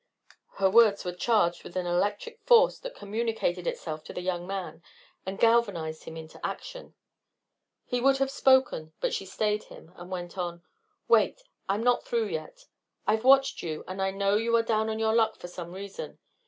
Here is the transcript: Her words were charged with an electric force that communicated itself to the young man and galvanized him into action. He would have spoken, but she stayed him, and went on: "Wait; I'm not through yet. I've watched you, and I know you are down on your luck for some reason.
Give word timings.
Her 0.55 0.67
words 0.67 1.05
were 1.05 1.11
charged 1.13 1.63
with 1.63 1.75
an 1.75 1.85
electric 1.85 2.41
force 2.41 2.79
that 2.79 2.95
communicated 2.95 3.67
itself 3.67 4.03
to 4.05 4.13
the 4.13 4.21
young 4.21 4.47
man 4.47 4.81
and 5.27 5.37
galvanized 5.39 6.05
him 6.05 6.17
into 6.17 6.43
action. 6.43 6.95
He 7.85 8.01
would 8.01 8.17
have 8.17 8.31
spoken, 8.31 8.93
but 8.99 9.13
she 9.13 9.27
stayed 9.27 9.65
him, 9.65 9.91
and 9.95 10.09
went 10.09 10.39
on: 10.39 10.63
"Wait; 11.07 11.43
I'm 11.69 11.83
not 11.83 12.03
through 12.03 12.29
yet. 12.29 12.65
I've 13.05 13.23
watched 13.23 13.61
you, 13.61 13.83
and 13.87 14.01
I 14.01 14.09
know 14.09 14.37
you 14.37 14.55
are 14.55 14.63
down 14.63 14.89
on 14.89 14.97
your 14.97 15.13
luck 15.13 15.35
for 15.35 15.47
some 15.47 15.71
reason. 15.71 16.17